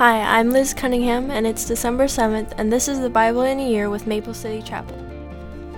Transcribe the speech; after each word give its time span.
Hi, 0.00 0.38
I'm 0.38 0.48
Liz 0.48 0.72
Cunningham, 0.72 1.30
and 1.30 1.46
it's 1.46 1.66
December 1.66 2.04
7th, 2.04 2.54
and 2.56 2.72
this 2.72 2.88
is 2.88 3.00
the 3.00 3.10
Bible 3.10 3.42
in 3.42 3.60
a 3.60 3.68
Year 3.68 3.90
with 3.90 4.06
Maple 4.06 4.32
City 4.32 4.62
Chapel. 4.62 4.96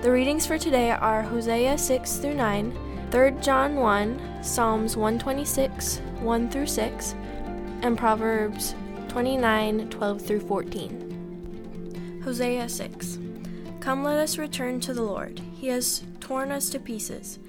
The 0.01 0.09
readings 0.09 0.47
for 0.47 0.57
today 0.57 0.91
are 0.91 1.21
Hosea 1.21 1.77
6 1.77 2.17
through 2.19 2.35
9, 2.35 3.09
3 3.11 3.31
John 3.41 3.75
1, 3.75 4.41
Psalms 4.41 4.95
126, 4.95 5.99
1 6.21 6.49
through 6.49 6.67
6, 6.67 7.15
and 7.81 7.97
Proverbs 7.97 8.75
29, 9.09 9.89
12 9.89 10.21
through 10.21 10.39
14. 10.39 12.21
Hosea 12.23 12.69
6 12.69 13.19
Come, 13.81 14.05
let 14.05 14.19
us 14.19 14.37
return 14.37 14.79
to 14.79 14.93
the 14.93 15.03
Lord. 15.03 15.41
He 15.53 15.67
has 15.67 16.05
torn 16.21 16.49
us 16.49 16.69
to 16.69 16.79
pieces. 16.79 17.39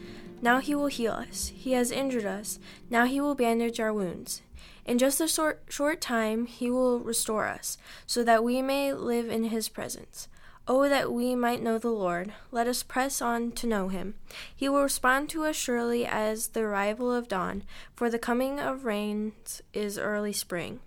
Now 0.43 0.59
he 0.59 0.75
will 0.75 0.89
heal 0.89 1.13
us. 1.13 1.53
He 1.55 1.75
has 1.75 1.93
injured 1.93 2.27
us. 2.27 2.59
Now 2.91 3.05
he 3.05 3.21
will 3.21 3.37
bandage 3.37 3.79
our 3.79 3.93
wounds. 3.93 4.43
In 4.85 4.99
just 4.99 5.21
a 5.21 5.29
short, 5.29 5.63
short 5.69 6.01
time, 6.01 6.47
he 6.47 6.71
will 6.71 7.01
restore 7.01 7.47
us, 7.47 7.79
so 8.07 8.23
that 8.25 8.45
we 8.45 8.61
may 8.61 8.93
live 8.93 9.31
in 9.31 9.45
his 9.45 9.69
presence. 9.69 10.29
Oh, 10.67 10.89
that 10.89 11.13
we 11.13 11.35
might 11.35 11.63
know 11.63 11.79
the 11.79 11.91
Lord. 11.91 12.33
Let 12.51 12.67
us 12.67 12.83
press 12.83 13.21
on 13.21 13.53
to 13.53 13.67
know 13.67 13.89
him. 13.89 14.15
He 14.55 14.69
will 14.69 14.83
respond 14.83 15.29
to 15.31 15.45
us 15.45 15.57
surely 15.57 16.07
as 16.07 16.49
the 16.49 16.61
arrival 16.61 17.13
of 17.13 17.29
dawn, 17.29 17.65
for 17.95 18.09
the 18.09 18.19
coming 18.19 18.59
of 18.61 18.85
rains 18.85 19.63
is 19.75 19.99
early 19.99 20.33
spring. 20.33 20.81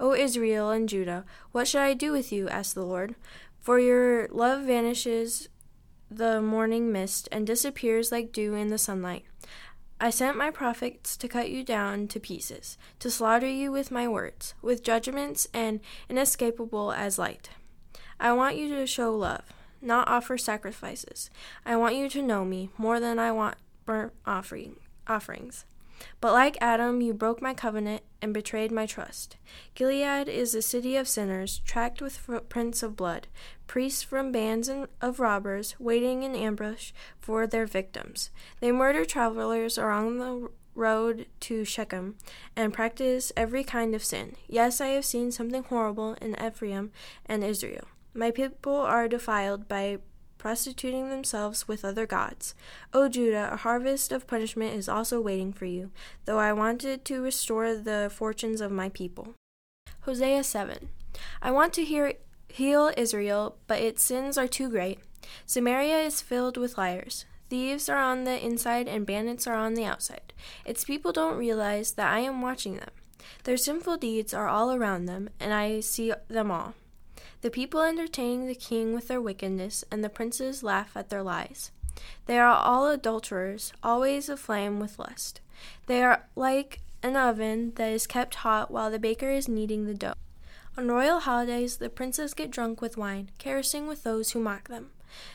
O 0.00 0.12
Israel 0.12 0.70
and 0.70 0.88
Judah, 0.88 1.24
what 1.52 1.68
shall 1.68 1.82
I 1.82 1.94
do 1.94 2.10
with 2.10 2.32
you? 2.32 2.48
asked 2.48 2.74
the 2.74 2.84
Lord. 2.84 3.14
For 3.60 3.78
your 3.78 4.26
love 4.28 4.64
vanishes 4.64 5.48
the 6.10 6.42
morning 6.42 6.90
mist 6.90 7.28
and 7.30 7.46
disappears 7.46 8.10
like 8.10 8.32
dew 8.32 8.54
in 8.54 8.68
the 8.68 8.78
sunlight. 8.78 9.24
I 10.02 10.10
sent 10.10 10.36
my 10.36 10.50
prophets 10.50 11.16
to 11.16 11.28
cut 11.28 11.48
you 11.48 11.62
down 11.62 12.08
to 12.08 12.18
pieces, 12.18 12.76
to 12.98 13.08
slaughter 13.08 13.46
you 13.46 13.70
with 13.70 13.92
my 13.92 14.08
words, 14.08 14.52
with 14.60 14.82
judgments 14.82 15.46
and 15.54 15.78
inescapable 16.08 16.90
as 16.90 17.20
light. 17.20 17.50
I 18.18 18.32
want 18.32 18.56
you 18.56 18.68
to 18.74 18.84
show 18.84 19.14
love, 19.14 19.44
not 19.80 20.08
offer 20.08 20.36
sacrifices. 20.36 21.30
I 21.64 21.76
want 21.76 21.94
you 21.94 22.08
to 22.08 22.20
know 22.20 22.44
me 22.44 22.70
more 22.76 22.98
than 22.98 23.20
I 23.20 23.30
want 23.30 23.58
burnt 23.84 24.12
offering, 24.26 24.74
offerings. 25.06 25.66
But 26.20 26.32
like 26.32 26.56
Adam, 26.60 27.00
you 27.00 27.14
broke 27.14 27.42
my 27.42 27.54
covenant 27.54 28.02
and 28.20 28.32
betrayed 28.32 28.70
my 28.70 28.86
trust. 28.86 29.36
Gilead 29.74 30.28
is 30.28 30.54
a 30.54 30.62
city 30.62 30.96
of 30.96 31.08
sinners, 31.08 31.60
tracked 31.64 32.00
with 32.00 32.16
footprints 32.16 32.82
of 32.82 32.96
blood, 32.96 33.26
priests 33.66 34.02
from 34.02 34.32
bands 34.32 34.70
of 35.00 35.20
robbers, 35.20 35.74
waiting 35.78 36.22
in 36.22 36.34
ambush 36.34 36.92
for 37.20 37.46
their 37.46 37.66
victims. 37.66 38.30
They 38.60 38.72
murder 38.72 39.04
travelers 39.04 39.78
along 39.78 40.18
the 40.18 40.50
road 40.74 41.26
to 41.40 41.64
Shechem 41.64 42.16
and 42.56 42.72
practice 42.72 43.32
every 43.36 43.64
kind 43.64 43.94
of 43.94 44.04
sin. 44.04 44.36
Yes, 44.48 44.80
I 44.80 44.88
have 44.88 45.04
seen 45.04 45.30
something 45.30 45.64
horrible 45.64 46.14
in 46.14 46.36
Ephraim 46.42 46.90
and 47.26 47.44
Israel. 47.44 47.86
My 48.14 48.30
people 48.30 48.76
are 48.76 49.08
defiled 49.08 49.68
by 49.68 49.98
prostituting 50.42 51.08
themselves 51.08 51.68
with 51.68 51.84
other 51.84 52.04
gods. 52.04 52.52
O 52.92 53.08
Judah, 53.08 53.50
a 53.52 53.56
harvest 53.58 54.10
of 54.10 54.26
punishment 54.26 54.74
is 54.74 54.88
also 54.88 55.20
waiting 55.20 55.52
for 55.52 55.66
you, 55.66 55.92
though 56.24 56.40
I 56.40 56.52
wanted 56.52 57.04
to 57.04 57.22
restore 57.22 57.76
the 57.76 58.10
fortunes 58.12 58.60
of 58.60 58.72
my 58.72 58.88
people. 58.88 59.34
Hosea 60.00 60.42
7. 60.42 60.88
I 61.40 61.52
want 61.52 61.72
to 61.74 61.84
hear, 61.84 62.14
heal 62.48 62.90
Israel, 62.96 63.54
but 63.68 63.80
its 63.80 64.02
sins 64.02 64.36
are 64.36 64.48
too 64.48 64.68
great. 64.68 64.98
Samaria 65.46 65.98
is 65.98 66.20
filled 66.20 66.56
with 66.56 66.76
liars. 66.76 67.24
Thieves 67.48 67.88
are 67.88 68.02
on 68.02 68.24
the 68.24 68.44
inside 68.44 68.88
and 68.88 69.06
bandits 69.06 69.46
are 69.46 69.54
on 69.54 69.74
the 69.74 69.84
outside. 69.84 70.32
Its 70.64 70.82
people 70.82 71.12
don't 71.12 71.38
realize 71.38 71.92
that 71.92 72.12
I 72.12 72.18
am 72.18 72.42
watching 72.42 72.78
them. 72.78 72.90
Their 73.44 73.56
sinful 73.56 73.98
deeds 73.98 74.34
are 74.34 74.48
all 74.48 74.72
around 74.72 75.06
them, 75.06 75.30
and 75.38 75.54
I 75.54 75.78
see 75.78 76.12
them 76.26 76.50
all. 76.50 76.74
The 77.42 77.50
people 77.50 77.82
entertain 77.82 78.46
the 78.46 78.54
king 78.54 78.94
with 78.94 79.08
their 79.08 79.20
wickedness, 79.20 79.84
and 79.90 80.02
the 80.02 80.08
princes 80.08 80.62
laugh 80.62 80.96
at 80.96 81.10
their 81.10 81.22
lies. 81.22 81.72
They 82.26 82.38
are 82.38 82.54
all 82.54 82.86
adulterers, 82.86 83.72
always 83.82 84.28
aflame 84.28 84.78
with 84.78 84.98
lust. 84.98 85.40
They 85.86 86.02
are 86.02 86.28
like 86.36 86.80
an 87.02 87.16
oven 87.16 87.72
that 87.74 87.90
is 87.90 88.06
kept 88.06 88.36
hot 88.36 88.70
while 88.70 88.90
the 88.90 88.98
baker 88.98 89.30
is 89.30 89.48
kneading 89.48 89.86
the 89.86 89.94
dough. 89.94 90.14
On 90.78 90.88
royal 90.88 91.18
holidays, 91.18 91.78
the 91.78 91.90
princes 91.90 92.32
get 92.32 92.50
drunk 92.50 92.80
with 92.80 92.96
wine, 92.96 93.30
caressing 93.38 93.88
with 93.88 94.04
those 94.04 94.30
who 94.30 94.40
mock 94.40 94.68
them. 94.68 94.90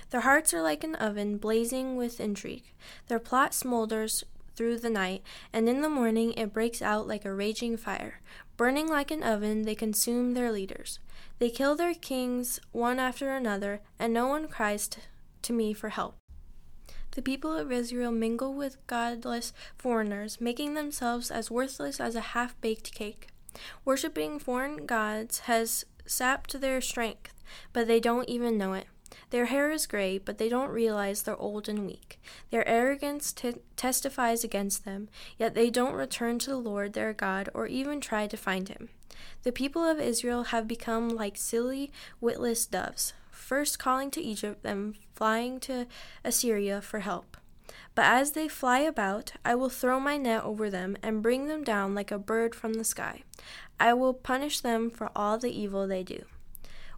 Their 0.10 0.22
hearts 0.22 0.54
are 0.54 0.62
like 0.64 0.84
an 0.84 0.96
oven 0.96 1.38
blazing 1.38 1.98
with 1.98 2.20
intrigue. 2.22 2.74
Their 3.08 3.20
plot 3.20 3.52
smolders 3.52 4.24
through 4.58 4.80
the 4.80 4.90
night, 4.90 5.22
and 5.54 5.70
in 5.70 5.82
the 5.82 5.90
morning 5.90 6.34
it 6.34 6.52
breaks 6.52 6.82
out 6.82 7.08
like 7.08 7.24
a 7.24 7.34
raging 7.34 7.78
fire. 7.78 8.20
Burning 8.58 8.88
like 8.88 9.12
an 9.12 9.24
oven, 9.24 9.62
they 9.62 9.76
consume 9.76 10.34
their 10.34 10.52
leaders. 10.52 11.00
They 11.40 11.52
kill 11.52 11.76
their 11.76 11.94
kings 11.94 12.60
one 12.72 13.00
after 13.00 13.30
another, 13.30 13.82
and 14.00 14.12
no 14.12 14.28
one 14.28 14.48
cries 14.48 14.88
t- 14.88 15.02
to 15.44 15.54
me 15.54 15.74
for 15.74 15.90
help. 15.90 16.18
The 17.12 17.22
people 17.22 17.56
of 17.56 17.72
Israel 17.72 18.12
mingle 18.12 18.54
with 18.54 18.86
godless 18.88 19.54
foreigners, 19.78 20.42
making 20.42 20.74
themselves 20.74 21.32
as 21.32 21.52
worthless 21.52 22.00
as 22.00 22.16
a 22.16 22.22
half 22.34 22.60
baked 22.62 22.94
cake. 22.94 23.28
Worshipping 23.86 24.40
foreign 24.40 24.86
gods 24.86 25.40
has 25.42 25.86
sapped 26.06 26.60
their 26.60 26.82
strength, 26.82 27.34
but 27.74 27.88
they 27.88 28.00
don't 28.00 28.30
even 28.30 28.58
know 28.58 28.74
it. 28.74 28.88
Their 29.30 29.46
hair 29.46 29.72
is 29.72 29.88
gray, 29.88 30.18
but 30.18 30.38
they 30.38 30.50
don't 30.50 30.70
realize 30.70 31.22
they're 31.22 31.36
old 31.38 31.68
and 31.68 31.86
weak. 31.86 32.20
Their 32.50 32.68
arrogance 32.68 33.34
testifies 33.76 34.44
against 34.44 34.86
them, 34.86 35.10
yet 35.38 35.56
they 35.56 35.70
don't 35.70 35.94
return 35.94 36.40
to 36.40 36.50
the 36.52 36.58
Lord 36.58 36.94
their 36.94 37.14
God 37.14 37.50
or 37.54 37.68
even 37.68 38.00
try 38.00 38.28
to 38.28 38.38
find 38.38 38.70
him. 38.70 38.90
The 39.44 39.52
people 39.52 39.84
of 39.84 40.00
Israel 40.00 40.44
have 40.46 40.68
become 40.68 41.10
like 41.10 41.38
silly, 41.38 41.92
witless 42.22 42.66
doves, 42.66 43.14
first 43.32 43.80
calling 43.80 44.12
to 44.12 44.22
Egypt, 44.22 44.64
then 44.64 44.96
flying 45.16 45.60
to 45.62 45.88
Assyria 46.24 46.82
for 46.82 47.00
help. 47.00 47.38
But 47.96 48.06
as 48.06 48.32
they 48.32 48.48
fly 48.48 48.80
about, 48.80 49.34
I 49.44 49.56
will 49.56 49.70
throw 49.70 50.00
my 50.00 50.18
net 50.18 50.44
over 50.44 50.70
them 50.70 50.98
and 51.02 51.24
bring 51.24 51.48
them 51.48 51.64
down 51.64 51.96
like 51.96 52.12
a 52.12 52.20
bird 52.20 52.54
from 52.54 52.76
the 52.76 52.84
sky. 52.84 53.24
I 53.80 53.94
will 53.94 54.14
punish 54.14 54.60
them 54.60 54.92
for 54.92 55.12
all 55.16 55.38
the 55.38 55.50
evil 55.50 55.88
they 55.88 56.04
do. 56.04 56.26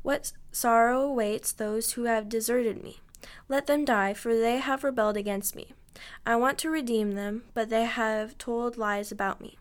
What 0.02 0.32
sorrow 0.52 1.02
awaits 1.02 1.52
those 1.52 1.94
who 1.94 2.04
have 2.04 2.30
deserted 2.30 2.84
me? 2.84 3.02
Let 3.48 3.68
them 3.68 3.86
die, 3.86 4.14
for 4.14 4.36
they 4.36 4.58
have 4.58 4.84
rebelled 4.84 5.18
against 5.18 5.56
me. 5.56 5.74
I 6.26 6.36
want 6.36 6.58
to 6.60 6.70
redeem 6.70 7.14
them, 7.14 7.44
but 7.54 7.70
they 7.70 7.86
have 7.86 8.38
told 8.38 8.78
lies 8.78 9.12
about 9.12 9.42
me. 9.42 9.58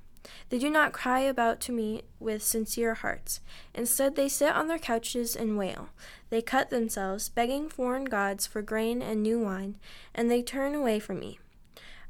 They 0.51 0.59
do 0.59 0.71
not 0.71 0.93
cry 0.93 1.21
about 1.21 1.61
to 1.63 1.73
me 1.73 2.03
with 2.21 2.43
sincere 2.43 2.95
hearts. 2.95 3.41
Instead, 3.75 4.15
they 4.15 4.29
sit 4.29 4.55
on 4.55 4.69
their 4.69 4.79
couches 4.79 5.35
and 5.35 5.57
wail. 5.57 5.89
They 6.31 6.43
cut 6.43 6.71
themselves, 6.71 7.29
begging 7.29 7.69
foreign 7.69 8.05
gods 8.05 8.47
for 8.47 8.63
grain 8.63 9.03
and 9.03 9.23
new 9.23 9.41
wine, 9.41 9.77
and 10.15 10.31
they 10.31 10.43
turn 10.43 10.75
away 10.75 11.01
from 11.01 11.19
me. 11.19 11.39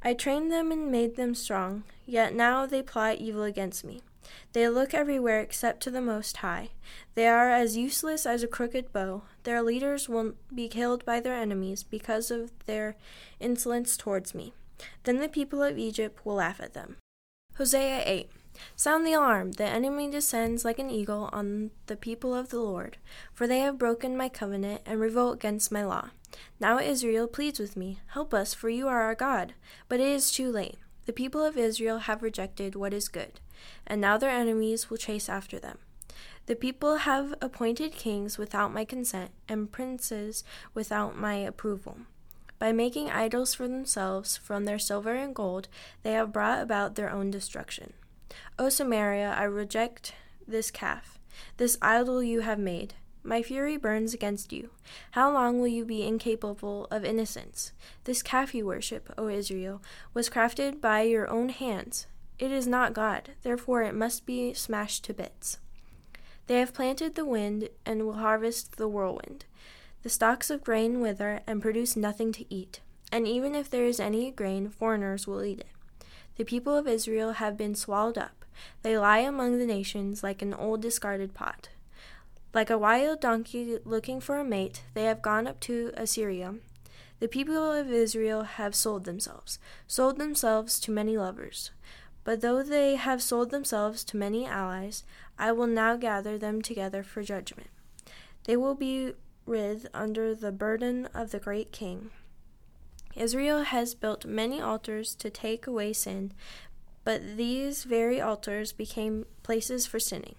I 0.03 0.15
trained 0.15 0.53
them 0.53 0.71
and 0.71 0.93
made 0.93 1.17
them 1.17 1.35
strong, 1.35 1.85
yet 2.07 2.35
now 2.35 2.67
they 2.67 2.83
plot 2.83 3.17
evil 3.17 3.43
against 3.43 3.85
me. 3.85 4.03
They 4.53 4.69
look 4.69 4.95
everywhere 4.95 5.41
except 5.41 5.83
to 5.83 5.91
the 5.91 6.01
Most 6.01 6.39
High. 6.39 6.71
They 7.15 7.27
are 7.27 7.51
as 7.51 7.77
useless 7.77 8.27
as 8.27 8.43
a 8.43 8.49
crooked 8.49 8.93
bow. 8.93 9.23
Their 9.45 9.63
leaders 9.63 10.09
will 10.09 10.35
be 10.55 10.69
killed 10.69 11.05
by 11.05 11.21
their 11.21 11.35
enemies 11.35 11.83
because 11.83 12.31
of 12.31 12.53
their 12.67 12.97
insolence 13.41 13.97
towards 13.97 14.35
me. 14.35 14.53
Then 15.05 15.19
the 15.19 15.29
people 15.29 15.63
of 15.63 15.79
Egypt 15.79 16.25
will 16.25 16.37
laugh 16.37 16.61
at 16.61 16.75
them. 16.75 16.97
Hosea 17.57 18.03
8. 18.05 18.31
Sound 18.77 19.07
the 19.07 19.13
alarm! 19.13 19.53
The 19.53 19.65
enemy 19.65 20.11
descends 20.11 20.65
like 20.65 20.79
an 20.79 20.91
eagle 20.91 21.29
on 21.33 21.71
the 21.87 21.97
people 21.97 22.35
of 22.35 22.49
the 22.49 22.61
Lord, 22.61 22.97
for 23.33 23.47
they 23.47 23.61
have 23.61 23.79
broken 23.79 24.17
my 24.17 24.29
covenant 24.29 24.83
and 24.87 25.01
revolt 25.01 25.35
against 25.37 25.73
my 25.73 25.85
law. 25.85 26.11
Now 26.61 26.79
Israel 26.79 27.27
pleads 27.27 27.59
with 27.59 27.77
me, 27.77 28.01
Help 28.09 28.35
us, 28.35 28.55
for 28.55 28.69
you 28.69 28.89
are 28.89 29.03
our 29.03 29.15
God. 29.15 29.55
But 29.89 30.01
it 30.01 30.09
is 30.09 30.31
too 30.31 30.51
late. 30.51 30.79
The 31.07 31.13
people 31.13 31.45
of 31.45 31.57
Israel 31.57 31.99
have 32.01 32.23
rejected 32.23 32.75
what 32.75 32.93
is 32.93 33.09
good, 33.09 33.41
and 33.87 34.01
now 34.01 34.19
their 34.19 34.31
enemies 34.31 34.91
will 34.91 34.99
chase 34.99 35.29
after 35.29 35.59
them. 35.59 35.79
The 36.47 36.57
people 36.57 36.97
have 36.97 37.35
appointed 37.41 37.93
kings 37.93 38.39
without 38.39 38.73
my 38.73 38.85
consent, 38.85 39.31
and 39.49 39.71
princes 39.71 40.45
without 40.75 41.17
my 41.17 41.35
approval. 41.35 41.99
By 42.59 42.73
making 42.73 43.11
idols 43.11 43.55
for 43.55 43.69
themselves 43.69 44.37
from 44.37 44.65
their 44.65 44.79
silver 44.79 45.15
and 45.15 45.35
gold, 45.35 45.69
they 46.03 46.13
have 46.13 46.33
brought 46.33 46.61
about 46.61 46.95
their 46.95 47.11
own 47.11 47.31
destruction. 47.31 47.93
O 48.59 48.69
Samaria, 48.69 49.35
I 49.37 49.45
reject 49.45 50.15
this 50.47 50.71
calf, 50.71 51.19
this 51.57 51.79
idol 51.81 52.23
you 52.23 52.41
have 52.41 52.59
made. 52.59 52.95
My 53.23 53.43
fury 53.43 53.77
burns 53.77 54.15
against 54.15 54.53
you. 54.53 54.71
How 55.11 55.31
long 55.31 55.61
will 55.61 55.69
you 55.69 55.85
be 55.85 56.07
incapable 56.07 56.87
of 56.91 57.05
innocence? 57.05 57.73
This 58.05 58.23
calf 58.23 58.55
you 58.55 58.65
worship, 58.65 59.13
O 59.19 59.29
Israel, 59.29 59.83
was 60.15 60.31
crafted 60.31 60.81
by 60.81 61.03
your 61.03 61.29
own 61.29 61.51
hands. 61.51 62.07
It 62.39 62.53
is 62.53 62.67
not 62.67 62.95
God, 62.95 63.33
therefore 63.43 63.83
it 63.83 63.95
must 63.95 64.25
be 64.25 64.55
smashed 64.55 65.05
to 65.05 65.15
bits. 65.15 65.59
They 66.47 66.61
have 66.61 66.73
planted 66.73 67.15
the 67.15 67.27
wind 67.27 67.69
and 67.85 68.07
will 68.07 68.15
harvest 68.15 68.77
the 68.77 68.89
whirlwind. 68.89 69.45
The 70.03 70.09
stalks 70.09 70.49
of 70.49 70.65
grain 70.65 71.01
wither 71.01 71.41
and 71.47 71.61
produce 71.61 71.97
nothing 71.97 72.33
to 72.33 72.55
eat, 72.55 72.81
and 73.13 73.27
even 73.27 73.55
if 73.55 73.69
there 73.69 73.85
is 73.85 74.01
any 74.01 74.31
grain, 74.31 74.71
foreigners 74.71 75.27
will 75.27 75.45
eat 75.45 75.61
it. 75.61 75.67
The 76.39 76.45
people 76.45 76.77
of 76.77 76.87
Israel 76.87 77.33
have 77.33 77.57
been 77.57 77.75
swallowed 77.75 78.17
up. 78.17 78.45
They 78.83 78.97
lie 78.97 79.19
among 79.19 79.59
the 79.59 79.67
nations 79.67 80.23
like 80.23 80.41
an 80.41 80.55
old 80.55 80.81
discarded 80.81 81.35
pot. 81.35 81.71
Like 82.55 82.71
a 82.71 82.79
wild 82.79 83.21
donkey 83.21 83.79
looking 83.85 84.21
for 84.21 84.39
a 84.39 84.45
mate, 84.45 84.85
they 84.95 85.03
have 85.05 85.21
gone 85.21 85.49
up 85.49 85.59
to 85.63 85.93
Assyria. 85.97 86.55
The 87.19 87.27
people 87.27 87.73
of 87.73 87.91
Israel 87.91 88.43
have 88.43 88.77
sold 88.77 89.05
themselves, 89.05 89.59
sold 89.89 90.19
themselves 90.19 90.79
to 90.81 90.93
many 90.93 91.19
lovers. 91.19 91.73
But 92.23 92.41
though 92.41 92.63
they 92.63 92.95
have 92.95 93.21
sold 93.21 93.51
themselves 93.51 94.05
to 94.05 94.17
many 94.17 94.47
allies, 94.47 95.03
I 95.41 95.51
will 95.51 95.67
now 95.67 95.97
gather 95.97 96.39
them 96.39 96.63
together 96.63 97.03
for 97.03 97.21
judgment. 97.25 97.71
They 98.45 98.57
will 98.57 98.77
be 98.77 99.15
writhed 99.45 99.89
under 99.93 100.37
the 100.37 100.53
burden 100.53 101.07
of 101.13 101.33
the 101.33 101.41
great 101.41 101.73
king. 101.73 102.13
Israel 103.17 103.63
has 103.63 103.95
built 103.95 104.25
many 104.25 104.61
altars 104.61 105.15
to 105.17 105.31
take 105.31 105.67
away 105.67 105.93
sin, 105.93 106.33
but 107.05 107.37
these 107.37 107.85
very 107.85 108.21
altars 108.21 108.73
became 108.73 109.25
places 109.43 109.87
for 109.87 109.99
sinning. 109.99 110.37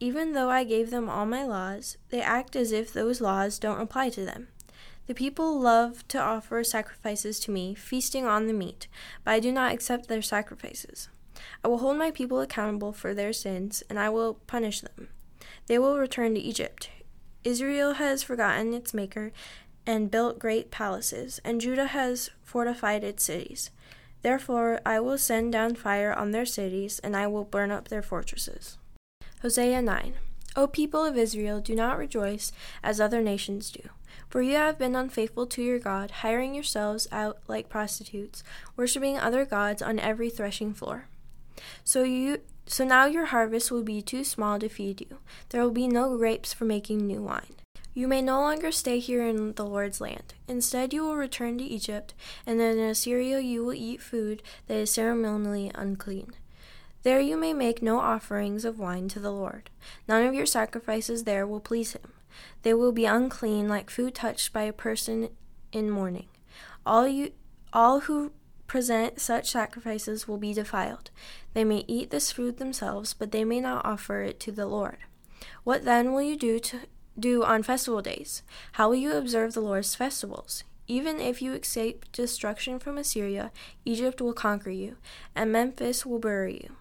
Even 0.00 0.32
though 0.32 0.50
I 0.50 0.64
gave 0.64 0.90
them 0.90 1.08
all 1.08 1.26
my 1.26 1.44
laws, 1.44 1.96
they 2.10 2.20
act 2.20 2.56
as 2.56 2.72
if 2.72 2.92
those 2.92 3.20
laws 3.20 3.58
don't 3.58 3.80
apply 3.80 4.10
to 4.10 4.24
them. 4.24 4.48
The 5.06 5.14
people 5.14 5.60
love 5.60 6.06
to 6.08 6.18
offer 6.18 6.64
sacrifices 6.64 7.38
to 7.40 7.50
me, 7.50 7.74
feasting 7.74 8.24
on 8.24 8.46
the 8.46 8.54
meat, 8.54 8.88
but 9.22 9.32
I 9.32 9.40
do 9.40 9.52
not 9.52 9.72
accept 9.72 10.08
their 10.08 10.22
sacrifices. 10.22 11.08
I 11.62 11.68
will 11.68 11.78
hold 11.78 11.98
my 11.98 12.10
people 12.10 12.40
accountable 12.40 12.92
for 12.92 13.12
their 13.12 13.32
sins, 13.32 13.82
and 13.90 13.98
I 13.98 14.08
will 14.08 14.34
punish 14.46 14.80
them. 14.80 15.08
They 15.66 15.78
will 15.78 15.98
return 15.98 16.34
to 16.34 16.40
Egypt. 16.40 16.90
Israel 17.42 17.94
has 17.94 18.22
forgotten 18.22 18.72
its 18.72 18.94
Maker 18.94 19.32
and 19.86 20.10
built 20.10 20.38
great 20.38 20.70
palaces, 20.70 21.40
and 21.44 21.60
Judah 21.60 21.86
has 21.86 22.30
fortified 22.42 23.04
its 23.04 23.24
cities. 23.24 23.70
Therefore, 24.22 24.80
I 24.86 25.00
will 25.00 25.18
send 25.18 25.52
down 25.52 25.74
fire 25.74 26.12
on 26.12 26.30
their 26.30 26.46
cities, 26.46 26.98
and 27.00 27.16
I 27.16 27.26
will 27.26 27.44
burn 27.44 27.70
up 27.70 27.88
their 27.88 28.02
fortresses. 28.02 28.78
Hosea 29.42 29.82
9. 29.82 30.14
O 30.56 30.66
people 30.66 31.04
of 31.04 31.18
Israel, 31.18 31.60
do 31.60 31.74
not 31.74 31.98
rejoice 31.98 32.52
as 32.82 33.00
other 33.00 33.20
nations 33.20 33.70
do. 33.70 33.90
For 34.28 34.40
you 34.40 34.54
have 34.54 34.78
been 34.78 34.96
unfaithful 34.96 35.46
to 35.48 35.62
your 35.62 35.78
God, 35.78 36.10
hiring 36.10 36.54
yourselves 36.54 37.06
out 37.12 37.38
like 37.46 37.68
prostitutes, 37.68 38.42
worshipping 38.76 39.18
other 39.18 39.44
gods 39.44 39.82
on 39.82 39.98
every 39.98 40.30
threshing 40.30 40.72
floor. 40.72 41.08
So 41.84 42.02
you 42.02 42.40
so 42.66 42.84
now 42.84 43.04
your 43.04 43.26
harvest 43.26 43.70
will 43.70 43.82
be 43.82 44.00
too 44.00 44.24
small 44.24 44.58
to 44.58 44.68
feed 44.68 45.02
you. 45.02 45.18
There 45.50 45.62
will 45.62 45.70
be 45.70 45.86
no 45.86 46.16
grapes 46.16 46.52
for 46.52 46.64
making 46.64 47.06
new 47.06 47.22
wine. 47.22 47.56
You 47.96 48.08
may 48.08 48.20
no 48.20 48.40
longer 48.40 48.72
stay 48.72 48.98
here 48.98 49.24
in 49.24 49.54
the 49.54 49.64
Lord's 49.64 50.00
land. 50.00 50.34
Instead, 50.48 50.92
you 50.92 51.04
will 51.04 51.16
return 51.16 51.58
to 51.58 51.64
Egypt, 51.64 52.12
and 52.44 52.60
in 52.60 52.78
Assyria 52.80 53.38
you 53.38 53.64
will 53.64 53.74
eat 53.74 54.02
food 54.02 54.42
that 54.66 54.76
is 54.76 54.90
ceremonially 54.90 55.70
unclean. 55.76 56.32
There 57.04 57.20
you 57.20 57.36
may 57.36 57.52
make 57.52 57.82
no 57.82 58.00
offerings 58.00 58.64
of 58.64 58.80
wine 58.80 59.06
to 59.08 59.20
the 59.20 59.30
Lord. 59.30 59.70
None 60.08 60.26
of 60.26 60.34
your 60.34 60.46
sacrifices 60.46 61.22
there 61.22 61.46
will 61.46 61.60
please 61.60 61.92
him. 61.92 62.12
They 62.62 62.74
will 62.74 62.92
be 62.92 63.04
unclean 63.04 63.68
like 63.68 63.90
food 63.90 64.14
touched 64.14 64.52
by 64.52 64.62
a 64.62 64.72
person 64.72 65.28
in 65.70 65.88
mourning. 65.88 66.26
All 66.84 67.06
you 67.06 67.32
all 67.72 68.00
who 68.00 68.32
present 68.66 69.20
such 69.20 69.50
sacrifices 69.50 70.26
will 70.26 70.38
be 70.38 70.54
defiled. 70.54 71.10
They 71.52 71.62
may 71.62 71.84
eat 71.86 72.10
this 72.10 72.32
food 72.32 72.56
themselves, 72.56 73.14
but 73.14 73.30
they 73.30 73.44
may 73.44 73.60
not 73.60 73.84
offer 73.84 74.22
it 74.22 74.40
to 74.40 74.52
the 74.52 74.66
Lord. 74.66 74.98
What 75.62 75.84
then 75.84 76.12
will 76.12 76.22
you 76.22 76.36
do 76.36 76.58
to 76.58 76.80
do 77.18 77.42
on 77.44 77.62
festival 77.62 78.02
days? 78.02 78.42
How 78.72 78.88
will 78.88 78.96
you 78.96 79.12
observe 79.12 79.54
the 79.54 79.60
Lord's 79.60 79.94
festivals? 79.94 80.64
Even 80.86 81.18
if 81.20 81.40
you 81.40 81.54
escape 81.54 82.04
destruction 82.12 82.78
from 82.78 82.98
Assyria, 82.98 83.50
Egypt 83.84 84.20
will 84.20 84.34
conquer 84.34 84.70
you, 84.70 84.96
and 85.34 85.50
Memphis 85.50 86.04
will 86.04 86.18
bury 86.18 86.60
you. 86.62 86.76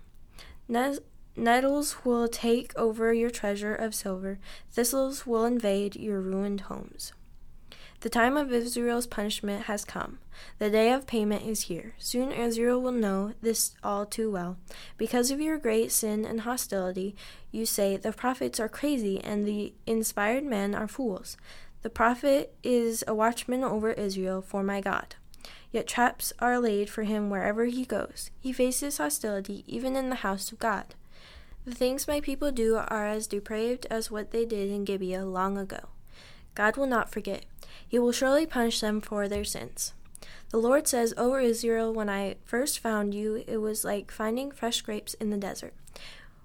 Nettles 1.35 2.03
will 2.05 2.27
take 2.27 2.77
over 2.77 3.13
your 3.13 3.29
treasure 3.29 3.73
of 3.73 3.95
silver, 3.95 4.39
thistles 4.71 5.25
will 5.25 5.45
invade 5.45 5.95
your 5.95 6.19
ruined 6.19 6.61
homes. 6.61 7.13
The 8.03 8.09
time 8.09 8.35
of 8.35 8.51
Israel's 8.51 9.07
punishment 9.07 9.67
has 9.67 9.85
come. 9.85 10.19
The 10.59 10.69
day 10.69 10.91
of 10.91 11.07
payment 11.07 11.47
is 11.47 11.61
here. 11.61 11.93
Soon 11.97 12.33
Israel 12.33 12.81
will 12.81 12.91
know 12.91 13.31
this 13.41 13.75
all 13.81 14.05
too 14.05 14.29
well. 14.29 14.57
Because 14.97 15.31
of 15.31 15.39
your 15.39 15.57
great 15.57 15.89
sin 15.89 16.25
and 16.25 16.41
hostility, 16.41 17.15
you 17.49 17.65
say, 17.65 17.95
The 17.95 18.11
prophets 18.11 18.59
are 18.59 18.67
crazy 18.67 19.21
and 19.23 19.47
the 19.47 19.71
inspired 19.87 20.43
men 20.43 20.75
are 20.75 20.85
fools. 20.85 21.37
The 21.81 21.89
prophet 21.89 22.53
is 22.61 23.05
a 23.07 23.15
watchman 23.15 23.63
over 23.63 23.91
Israel 23.93 24.41
for 24.41 24.63
my 24.63 24.81
God. 24.81 25.15
Yet 25.71 25.87
traps 25.87 26.33
are 26.39 26.59
laid 26.59 26.89
for 26.89 27.03
him 27.03 27.29
wherever 27.29 27.63
he 27.63 27.85
goes. 27.85 28.31
He 28.37 28.51
faces 28.51 28.97
hostility 28.97 29.63
even 29.65 29.95
in 29.95 30.09
the 30.09 30.23
house 30.27 30.51
of 30.51 30.59
God. 30.59 30.93
The 31.63 31.73
things 31.73 32.05
my 32.05 32.19
people 32.19 32.51
do 32.51 32.75
are 32.75 33.07
as 33.07 33.27
depraved 33.27 33.87
as 33.89 34.11
what 34.11 34.31
they 34.31 34.43
did 34.43 34.69
in 34.69 34.83
Gibeah 34.83 35.23
long 35.25 35.57
ago. 35.57 35.92
God 36.55 36.77
will 36.77 36.87
not 36.87 37.11
forget. 37.11 37.45
He 37.87 37.99
will 37.99 38.11
surely 38.11 38.45
punish 38.45 38.79
them 38.79 39.01
for 39.01 39.27
their 39.27 39.43
sins. 39.43 39.93
The 40.49 40.57
Lord 40.57 40.87
says, 40.87 41.13
O 41.17 41.35
Israel, 41.35 41.93
when 41.93 42.09
I 42.09 42.35
first 42.45 42.79
found 42.79 43.13
you, 43.13 43.43
it 43.47 43.57
was 43.57 43.83
like 43.83 44.11
finding 44.11 44.51
fresh 44.51 44.81
grapes 44.81 45.15
in 45.15 45.29
the 45.29 45.37
desert. 45.37 45.73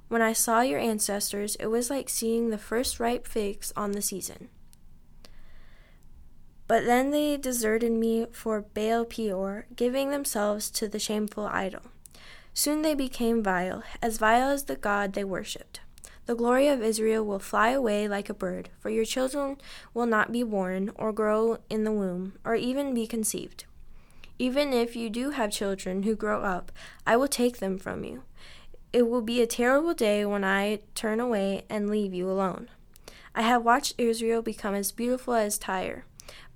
When 0.09 0.23
I 0.23 0.33
saw 0.33 0.63
your 0.63 0.81
ancestors, 0.81 1.57
it 1.57 1.67
was 1.67 1.91
like 1.91 2.09
seeing 2.09 2.49
the 2.49 2.59
first 2.59 2.99
ripe 2.99 3.27
figs 3.27 3.73
on 3.77 3.93
the 3.93 4.03
season. 4.03 4.49
But 6.67 6.85
then 6.85 7.11
they 7.11 7.37
deserted 7.37 7.93
me 7.93 8.27
for 8.33 8.61
Baal 8.61 9.05
Peor, 9.05 9.67
giving 9.75 10.11
themselves 10.11 10.71
to 10.73 10.89
the 10.89 10.99
shameful 10.99 11.47
idol. 11.47 11.83
Soon 12.55 12.83
they 12.83 12.95
became 12.95 13.43
vile, 13.43 13.83
as 14.03 14.19
vile 14.19 14.49
as 14.51 14.65
the 14.65 14.77
God 14.77 15.13
they 15.13 15.25
worshipped. 15.25 15.81
The 16.29 16.35
glory 16.35 16.69
of 16.69 16.83
Israel 16.83 17.25
will 17.25 17.39
fly 17.39 17.71
away 17.71 18.07
like 18.07 18.29
a 18.29 18.35
bird, 18.35 18.69
for 18.81 18.91
your 18.91 19.07
children 19.07 19.57
will 19.95 20.05
not 20.05 20.31
be 20.31 20.43
born, 20.43 20.91
or 20.95 21.11
grow 21.11 21.57
in 21.71 21.85
the 21.85 21.91
womb, 21.91 22.35
or 22.45 22.55
even 22.55 22.93
be 22.93 23.07
conceived. 23.07 23.65
Even 24.39 24.75
if 24.75 24.95
you 24.95 25.09
do 25.09 25.31
have 25.31 25.51
children 25.51 26.03
who 26.03 26.15
grow 26.15 26.43
up, 26.43 26.71
I 27.07 27.17
will 27.17 27.29
take 27.29 27.61
them 27.61 27.79
from 27.79 28.05
you. 28.05 28.25
It 28.93 29.09
will 29.09 29.23
be 29.23 29.41
a 29.41 29.47
terrible 29.47 29.95
day 29.95 30.23
when 30.27 30.45
I 30.45 30.81
turn 30.95 31.19
away 31.19 31.65
and 31.71 31.89
leave 31.89 32.13
you 32.13 32.31
alone. 32.31 32.69
I 33.35 33.41
have 33.41 33.65
watched 33.65 33.95
Israel 33.97 34.43
become 34.43 34.75
as 34.75 34.93
beautiful 34.93 35.33
as 35.33 35.57
Tyre, 35.57 36.05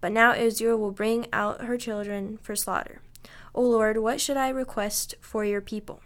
but 0.03 0.13
now 0.13 0.35
Israel 0.35 0.77
will 0.77 0.93
bring 0.93 1.29
out 1.33 1.65
her 1.65 1.79
children 1.79 2.39
for 2.43 2.55
slaughter. 2.55 3.01
O 3.55 3.63
Lord, 3.63 3.97
what 3.97 4.21
should 4.21 4.37
I 4.37 4.51
request 4.51 5.15
for 5.23 5.47
your 5.47 5.63
people? 5.63 6.03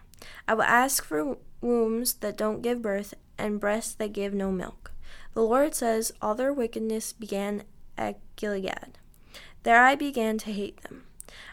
I 0.46 0.54
will 0.54 0.62
ask 0.62 1.04
for 1.04 1.36
wombs 1.60 2.14
that 2.14 2.36
don't 2.36 2.62
give 2.62 2.82
birth 2.82 3.14
and 3.38 3.60
breasts 3.60 3.94
that 3.94 4.12
give 4.12 4.34
no 4.34 4.50
milk. 4.50 4.92
The 5.34 5.42
Lord 5.42 5.74
says, 5.74 6.12
All 6.22 6.34
their 6.34 6.52
wickedness 6.52 7.12
began 7.12 7.64
at 7.98 8.18
Gilead. 8.36 8.98
There 9.62 9.82
I 9.82 9.94
began 9.94 10.38
to 10.38 10.52
hate 10.52 10.82
them. 10.82 11.04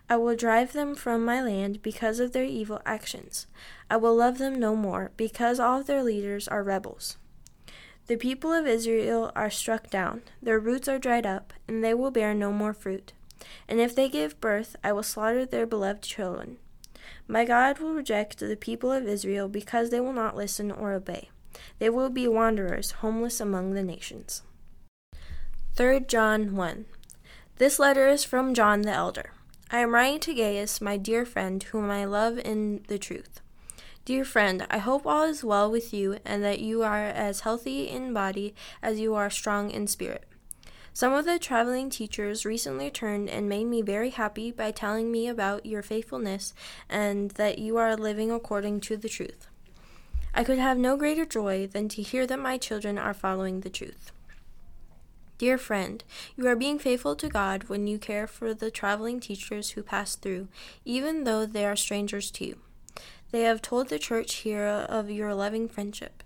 I 0.09 0.17
will 0.17 0.35
drive 0.35 0.73
them 0.73 0.95
from 0.95 1.25
my 1.25 1.41
land 1.41 1.81
because 1.81 2.19
of 2.19 2.31
their 2.31 2.43
evil 2.43 2.81
actions. 2.85 3.47
I 3.89 3.97
will 3.97 4.15
love 4.15 4.37
them 4.37 4.59
no 4.59 4.75
more, 4.75 5.11
because 5.17 5.59
all 5.59 5.81
their 5.81 6.03
leaders 6.03 6.47
are 6.47 6.63
rebels. 6.63 7.17
The 8.07 8.17
people 8.17 8.51
of 8.51 8.67
Israel 8.67 9.31
are 9.35 9.49
struck 9.49 9.89
down, 9.89 10.23
their 10.41 10.59
roots 10.59 10.87
are 10.87 10.99
dried 10.99 11.25
up, 11.25 11.53
and 11.67 11.83
they 11.83 11.93
will 11.93 12.11
bear 12.11 12.33
no 12.33 12.51
more 12.51 12.73
fruit. 12.73 13.13
And 13.67 13.79
if 13.79 13.95
they 13.95 14.09
give 14.09 14.41
birth, 14.41 14.75
I 14.83 14.91
will 14.91 15.03
slaughter 15.03 15.45
their 15.45 15.65
beloved 15.65 16.03
children. 16.03 16.57
My 17.27 17.45
God 17.45 17.79
will 17.79 17.93
reject 17.93 18.39
the 18.39 18.55
people 18.55 18.91
of 18.91 19.07
Israel 19.07 19.47
because 19.47 19.89
they 19.89 19.99
will 19.99 20.13
not 20.13 20.35
listen 20.35 20.71
or 20.71 20.93
obey. 20.93 21.29
They 21.79 21.89
will 21.89 22.09
be 22.09 22.27
wanderers, 22.27 22.91
homeless 22.91 23.39
among 23.39 23.73
the 23.73 23.83
nations. 23.83 24.43
3 25.75 26.01
John 26.01 26.55
1 26.55 26.85
This 27.57 27.79
letter 27.79 28.07
is 28.07 28.23
from 28.23 28.53
John 28.53 28.81
the 28.81 28.91
Elder. 28.91 29.31
I 29.71 29.79
am 29.79 29.93
writing 29.93 30.19
to 30.21 30.33
Gaius, 30.33 30.81
my 30.81 30.97
dear 30.97 31.25
friend, 31.25 31.63
whom 31.63 31.89
I 31.89 32.05
love 32.05 32.37
in 32.37 32.83
the 32.87 32.99
truth. 32.99 33.41
Dear 34.05 34.25
friend, 34.25 34.67
I 34.69 34.79
hope 34.79 35.07
all 35.07 35.23
is 35.23 35.43
well 35.43 35.71
with 35.71 35.93
you 35.93 36.19
and 36.25 36.43
that 36.43 36.59
you 36.59 36.83
are 36.83 37.05
as 37.05 37.39
healthy 37.39 37.87
in 37.87 38.13
body 38.13 38.53
as 38.81 38.99
you 38.99 39.15
are 39.15 39.29
strong 39.29 39.71
in 39.71 39.87
spirit. 39.87 40.25
Some 40.95 41.11
of 41.11 41.25
the 41.25 41.39
traveling 41.39 41.89
teachers 41.89 42.45
recently 42.45 42.85
returned 42.85 43.27
and 43.27 43.49
made 43.49 43.65
me 43.65 43.81
very 43.81 44.11
happy 44.11 44.51
by 44.51 44.69
telling 44.69 45.11
me 45.11 45.27
about 45.27 45.65
your 45.65 45.81
faithfulness 45.81 46.53
and 46.87 47.31
that 47.31 47.57
you 47.57 47.77
are 47.77 47.95
living 47.97 48.31
according 48.31 48.79
to 48.81 48.95
the 48.95 49.09
truth. 49.09 49.47
I 50.35 50.43
could 50.43 50.59
have 50.59 50.77
no 50.77 50.95
greater 50.95 51.25
joy 51.25 51.65
than 51.65 51.89
to 51.89 52.03
hear 52.03 52.27
that 52.27 52.37
my 52.37 52.59
children 52.59 52.99
are 52.99 53.13
following 53.15 53.61
the 53.61 53.71
truth. 53.71 54.11
Dear 55.39 55.57
friend, 55.57 56.03
you 56.37 56.47
are 56.47 56.55
being 56.55 56.77
faithful 56.77 57.15
to 57.15 57.27
God 57.27 57.63
when 57.63 57.87
you 57.87 57.97
care 57.97 58.27
for 58.27 58.53
the 58.53 58.69
traveling 58.69 59.19
teachers 59.19 59.71
who 59.71 59.81
pass 59.81 60.15
through, 60.15 60.47
even 60.85 61.23
though 61.23 61.47
they 61.47 61.65
are 61.65 61.75
strangers 61.75 62.29
to 62.31 62.45
you. 62.45 62.59
They 63.31 63.41
have 63.41 63.63
told 63.63 63.89
the 63.89 63.97
church 63.97 64.35
here 64.35 64.67
of 64.67 65.09
your 65.09 65.33
loving 65.33 65.67
friendship. 65.67 66.21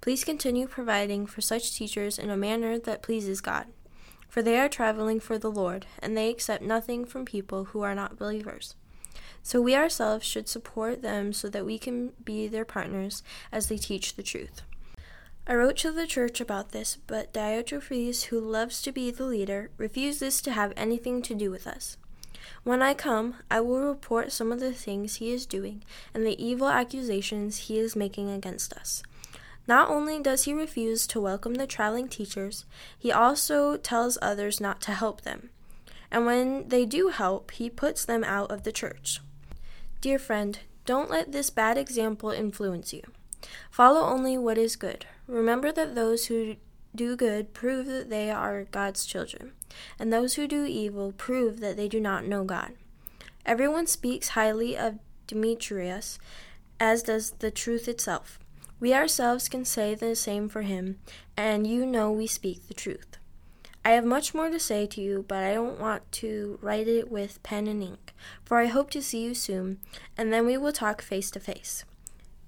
Please 0.00 0.22
continue 0.22 0.68
providing 0.68 1.26
for 1.26 1.40
such 1.40 1.74
teachers 1.74 2.20
in 2.20 2.30
a 2.30 2.36
manner 2.36 2.78
that 2.78 3.02
pleases 3.02 3.40
God 3.40 3.66
for 4.36 4.42
they 4.42 4.58
are 4.58 4.68
traveling 4.68 5.18
for 5.18 5.38
the 5.38 5.50
Lord, 5.50 5.86
and 5.98 6.14
they 6.14 6.28
accept 6.28 6.62
nothing 6.62 7.06
from 7.06 7.24
people 7.24 7.64
who 7.64 7.80
are 7.80 7.94
not 7.94 8.18
believers. 8.18 8.74
So 9.42 9.62
we 9.62 9.74
ourselves 9.74 10.26
should 10.26 10.46
support 10.46 11.00
them 11.00 11.32
so 11.32 11.48
that 11.48 11.64
we 11.64 11.78
can 11.78 12.12
be 12.22 12.46
their 12.46 12.66
partners 12.66 13.22
as 13.50 13.68
they 13.68 13.78
teach 13.78 14.14
the 14.14 14.22
truth. 14.22 14.60
I 15.46 15.54
wrote 15.54 15.78
to 15.78 15.90
the 15.90 16.06
church 16.06 16.38
about 16.38 16.72
this, 16.72 16.98
but 17.06 17.32
Diotrephes, 17.32 18.24
who 18.24 18.38
loves 18.38 18.82
to 18.82 18.92
be 18.92 19.10
the 19.10 19.24
leader, 19.24 19.70
refuses 19.78 20.42
to 20.42 20.52
have 20.52 20.74
anything 20.76 21.22
to 21.22 21.34
do 21.34 21.50
with 21.50 21.66
us. 21.66 21.96
When 22.62 22.82
I 22.82 22.92
come, 22.92 23.36
I 23.50 23.60
will 23.60 23.80
report 23.80 24.32
some 24.32 24.52
of 24.52 24.60
the 24.60 24.74
things 24.74 25.14
he 25.14 25.32
is 25.32 25.46
doing 25.46 25.82
and 26.12 26.26
the 26.26 26.44
evil 26.44 26.68
accusations 26.68 27.56
he 27.56 27.78
is 27.78 27.96
making 27.96 28.28
against 28.28 28.74
us. 28.74 29.02
Not 29.68 29.90
only 29.90 30.20
does 30.20 30.44
he 30.44 30.52
refuse 30.52 31.06
to 31.08 31.20
welcome 31.20 31.54
the 31.54 31.66
traveling 31.66 32.08
teachers, 32.08 32.64
he 32.96 33.10
also 33.10 33.76
tells 33.76 34.16
others 34.22 34.60
not 34.60 34.80
to 34.82 34.92
help 34.92 35.22
them. 35.22 35.50
And 36.10 36.24
when 36.24 36.68
they 36.68 36.86
do 36.86 37.08
help, 37.08 37.50
he 37.50 37.68
puts 37.68 38.04
them 38.04 38.22
out 38.22 38.50
of 38.50 38.62
the 38.62 38.72
church. 38.72 39.20
Dear 40.00 40.18
friend, 40.18 40.58
don't 40.84 41.10
let 41.10 41.32
this 41.32 41.50
bad 41.50 41.76
example 41.76 42.30
influence 42.30 42.92
you. 42.92 43.02
Follow 43.70 44.00
only 44.00 44.38
what 44.38 44.56
is 44.56 44.76
good. 44.76 45.04
Remember 45.26 45.72
that 45.72 45.94
those 45.94 46.26
who 46.26 46.56
do 46.94 47.16
good 47.16 47.52
prove 47.52 47.86
that 47.86 48.08
they 48.08 48.30
are 48.30 48.64
God's 48.70 49.04
children, 49.04 49.52
and 49.98 50.12
those 50.12 50.34
who 50.34 50.46
do 50.46 50.64
evil 50.64 51.12
prove 51.12 51.60
that 51.60 51.76
they 51.76 51.88
do 51.88 52.00
not 52.00 52.24
know 52.24 52.44
God. 52.44 52.72
Everyone 53.44 53.86
speaks 53.86 54.30
highly 54.30 54.76
of 54.76 54.98
Demetrius, 55.26 56.18
as 56.80 57.02
does 57.02 57.32
the 57.32 57.50
truth 57.50 57.88
itself. 57.88 58.38
We 58.78 58.92
ourselves 58.92 59.48
can 59.48 59.64
say 59.64 59.94
the 59.94 60.14
same 60.14 60.48
for 60.48 60.62
him, 60.62 60.98
and 61.36 61.66
you 61.66 61.86
know 61.86 62.12
we 62.12 62.26
speak 62.26 62.68
the 62.68 62.74
truth. 62.74 63.16
I 63.84 63.90
have 63.90 64.04
much 64.04 64.34
more 64.34 64.50
to 64.50 64.58
say 64.58 64.86
to 64.86 65.00
you, 65.00 65.24
but 65.28 65.44
I 65.44 65.54
don't 65.54 65.78
want 65.78 66.10
to 66.12 66.58
write 66.60 66.88
it 66.88 67.10
with 67.10 67.42
pen 67.42 67.68
and 67.68 67.82
ink, 67.82 68.12
for 68.44 68.58
I 68.58 68.66
hope 68.66 68.90
to 68.90 69.02
see 69.02 69.22
you 69.22 69.32
soon, 69.32 69.78
and 70.16 70.32
then 70.32 70.44
we 70.44 70.56
will 70.56 70.72
talk 70.72 71.00
face 71.00 71.30
to 71.30 71.40
face. 71.40 71.84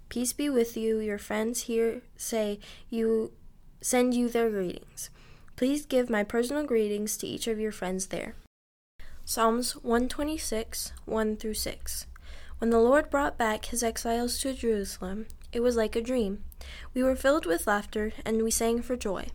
Peace 0.09 0.33
be 0.33 0.51
with 0.51 0.77
you. 0.77 0.99
Your 0.99 1.19
friends 1.19 1.63
here 1.63 2.03
say 2.17 2.59
you 2.91 3.33
send 3.81 4.15
you 4.15 4.29
their 4.29 4.51
greetings. 4.51 5.11
Please 5.55 5.87
give 5.87 6.11
my 6.11 6.25
personal 6.25 6.65
greetings 6.65 7.17
to 7.19 7.27
each 7.27 7.47
of 7.47 7.61
your 7.61 7.73
friends 7.73 8.07
there. 8.07 8.35
Psalms 9.25 9.77
126, 9.77 10.93
1 11.05 11.37
through 11.37 11.55
6. 11.55 12.07
When 12.59 12.71
the 12.71 12.81
Lord 12.81 13.11
brought 13.11 13.39
back 13.39 13.67
his 13.67 13.83
exiles 13.83 14.39
to 14.41 14.55
Jerusalem, 14.55 15.27
it 15.53 15.61
was 15.61 15.77
like 15.77 15.97
a 15.97 16.01
dream. 16.01 16.45
We 16.95 17.03
were 17.03 17.17
filled 17.17 17.47
with 17.47 17.67
laughter, 17.67 18.13
and 18.25 18.43
we 18.43 18.51
sang 18.51 18.83
for 18.83 18.97
joy. 18.97 19.29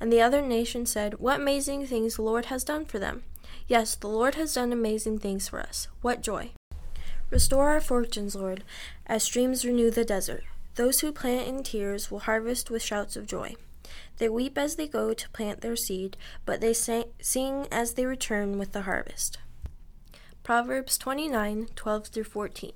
And 0.00 0.12
the 0.12 0.20
other 0.20 0.42
nations 0.42 0.90
said, 0.90 1.20
What 1.20 1.40
amazing 1.40 1.86
things 1.86 2.16
the 2.16 2.22
Lord 2.22 2.46
has 2.46 2.64
done 2.64 2.84
for 2.84 2.98
them! 2.98 3.22
Yes, 3.68 3.94
the 3.94 4.08
Lord 4.08 4.34
has 4.34 4.54
done 4.54 4.72
amazing 4.72 5.18
things 5.18 5.48
for 5.48 5.60
us. 5.60 5.88
What 6.02 6.22
joy! 6.22 6.50
Restore 7.30 7.70
our 7.70 7.80
fortunes, 7.80 8.34
Lord, 8.34 8.64
as 9.06 9.22
streams 9.22 9.64
renew 9.64 9.90
the 9.90 10.04
desert. 10.04 10.44
Those 10.74 11.00
who 11.00 11.12
plant 11.12 11.46
in 11.46 11.62
tears 11.62 12.10
will 12.10 12.20
harvest 12.20 12.70
with 12.70 12.82
shouts 12.82 13.16
of 13.16 13.26
joy. 13.26 13.54
They 14.18 14.28
weep 14.28 14.58
as 14.58 14.76
they 14.76 14.88
go 14.88 15.14
to 15.14 15.30
plant 15.30 15.60
their 15.60 15.76
seed, 15.76 16.16
but 16.44 16.60
they 16.60 16.72
sing 16.72 17.66
as 17.70 17.94
they 17.94 18.06
return 18.06 18.58
with 18.58 18.72
the 18.72 18.82
harvest. 18.82 19.38
Proverbs 20.42 20.98
29 20.98 21.68
12 21.74 22.06
through 22.06 22.24
14. 22.24 22.72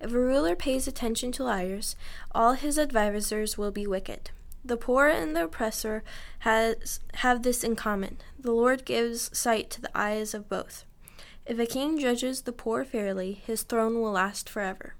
If 0.00 0.12
a 0.12 0.18
ruler 0.18 0.56
pays 0.56 0.86
attention 0.88 1.32
to 1.32 1.44
liars, 1.44 1.96
all 2.32 2.52
his 2.52 2.78
advisers 2.78 3.58
will 3.58 3.70
be 3.70 3.86
wicked. 3.86 4.30
The 4.64 4.76
poor 4.76 5.08
and 5.08 5.34
the 5.34 5.44
oppressor 5.44 6.02
has, 6.40 7.00
have 7.14 7.42
this 7.42 7.64
in 7.64 7.76
common 7.76 8.18
the 8.38 8.52
Lord 8.52 8.84
gives 8.84 9.36
sight 9.36 9.70
to 9.70 9.80
the 9.80 9.90
eyes 9.94 10.34
of 10.34 10.48
both. 10.48 10.84
If 11.46 11.58
a 11.58 11.66
king 11.66 11.98
judges 11.98 12.42
the 12.42 12.52
poor 12.52 12.84
fairly, 12.84 13.32
his 13.32 13.62
throne 13.62 14.00
will 14.00 14.12
last 14.12 14.48
forever. 14.48 14.94